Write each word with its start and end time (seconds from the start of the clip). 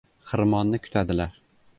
•Xirmonni 0.29 0.79
kutadilar. 0.87 1.37